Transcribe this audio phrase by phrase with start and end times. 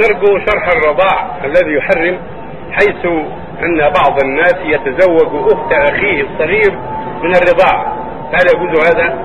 [0.00, 2.18] نرجو شرح الرضاع الذي يحرم
[2.72, 3.06] حيث
[3.62, 6.78] أن بعض الناس يتزوج أخت أخيه الصغير
[7.22, 7.96] من الرضاعة
[8.32, 9.18] هل يجوز هذا؟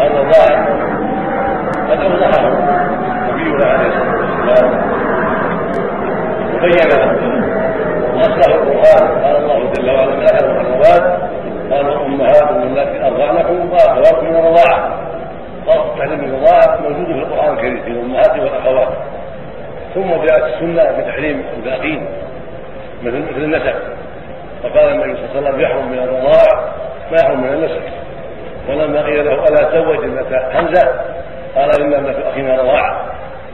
[0.00, 0.66] الرضاعة
[1.90, 2.48] قد أوضحه
[3.30, 4.92] نبينا عليه الصلاة والسلام
[6.54, 6.90] وبين
[8.14, 9.22] وأصله القرآن.
[9.24, 11.32] قال الله جل وعلا من أهل المحرمات
[11.70, 14.71] قال أمهاتكم التي أرضعنكم وأخواتكم من موجود
[17.62, 18.88] في الأمهات والأخوات.
[19.94, 22.06] ثم جاءت السنة بتحريم الباقين
[23.02, 23.74] مثل مثل النسب.
[24.62, 26.72] فقال النبي صلى الله عليه وسلم يحرم من الرضاع
[27.10, 27.82] ما يحرم من النسب.
[28.68, 31.00] ولما قيل له ألا تزوج ابنة حمزة؟
[31.56, 33.06] قال إن ابنة أخينا رضاعة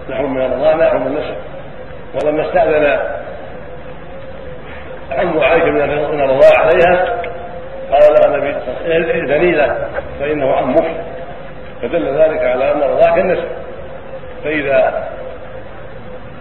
[0.09, 1.35] يحرم من الرضاع ما يحرم من النسب.
[2.15, 2.99] ولما استأذن
[5.11, 5.71] عم عائشة
[6.11, 7.05] من الرضاع عليها
[7.93, 9.89] قال لها النبي صلى الله عليه وسلم له
[10.21, 10.91] فإنه عمك.
[11.83, 13.49] فدل ذلك على أن الرضاع كالنسب.
[14.45, 15.09] فإذا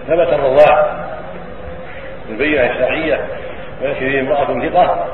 [0.08, 1.06] ثبت الرضاع
[2.28, 3.26] بالبينة الشرعية
[3.81, 5.06] ويكفي امرأة ثقة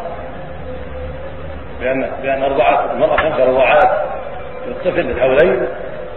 [1.82, 4.02] بأن بأن أرضعت المرأة خمس رضاعات
[4.68, 5.68] للطفل الحولين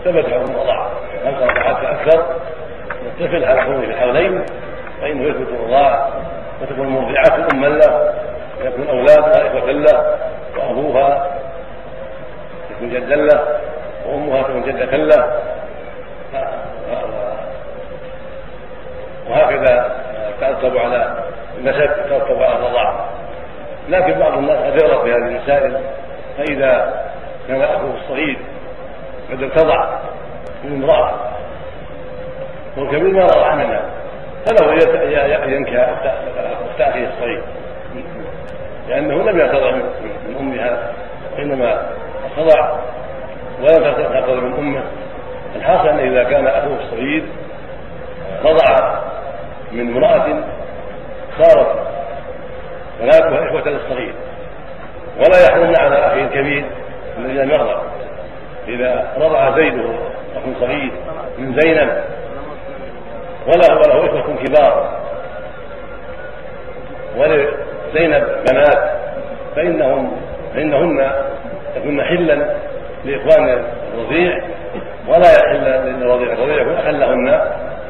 [0.05, 0.91] ثبت حكم الرضاعة
[1.25, 2.25] خمس رضاعات فأكثر
[3.03, 4.45] للطفل على حكمه الحولين
[5.01, 6.11] فإنه يثبت الرضاع
[6.63, 8.15] وتكون المرضعة أما له
[8.61, 10.17] ويكون أولادها إخوة له
[10.57, 11.31] وأبوها
[12.71, 13.61] يكون جدا له
[14.07, 15.41] وأمها تكون جدة له
[20.61, 21.25] ترتب على
[21.59, 23.09] النسب ترتب على الرضاعه
[23.89, 25.81] لكن بعض الناس قد يغلط في هذه المسائل
[26.39, 27.03] فإذا
[27.49, 28.39] كان أخوه الصغير
[29.31, 29.99] قد ارتضع
[30.65, 31.15] من امرأة
[32.77, 33.83] والكبير ما رضع منها
[34.47, 37.43] فله أن ينكى اخت أخيه الصغير.
[38.89, 40.93] لأنه لم يرتضع من أمها
[41.35, 41.83] وإنما
[42.25, 42.79] ارتضع
[43.61, 44.83] ولا تأخذ من أمه.
[45.57, 47.25] الحاصل أن إذا كان أخوه الصغير
[48.45, 48.99] رضع
[49.77, 50.27] من امرأة
[51.39, 51.87] صارت
[53.01, 54.15] بناتها إخوة للصغير.
[55.17, 56.65] ولا يحرمن على أخيه الكبير
[57.19, 57.83] الذي لم يرضع
[58.69, 59.79] إذا رضع زيد
[60.37, 60.93] أخو صغير
[61.39, 62.05] من زينب
[63.47, 65.01] وله وله إخوة كبار.
[67.17, 68.91] ولزينب بنات
[69.57, 70.17] فإنهم
[70.55, 71.11] فإنهن
[71.75, 72.57] تكون حلا
[73.05, 73.65] لإخوان
[73.95, 74.43] الرضيع.
[75.09, 76.33] ولا يحل للرضيع.
[76.33, 77.41] الرضيع يكون اخا لهن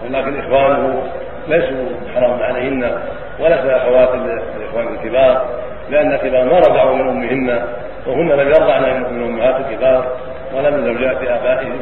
[0.04, 1.02] ولكن إخوانه
[1.48, 2.98] ليسوا حرام عليهن
[3.40, 4.08] وليس أخوات
[4.56, 5.46] الإخوان الكبار
[5.90, 7.62] لأن الكبار ما رضعوا من أمهن
[8.06, 10.12] وهن لم يرضعن من أمهات الكبار
[10.54, 11.78] ولا من زوجات آبائهم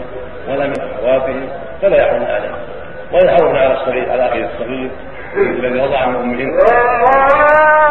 [0.49, 1.49] ولا من أخواتهم
[1.83, 2.57] فلا يحرمن عليهم
[3.13, 4.91] ويحرمن على الصغير على أخيه الصغير
[5.37, 6.49] الذي رضع من أمهن.